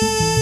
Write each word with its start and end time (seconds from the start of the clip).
Música 0.00 0.37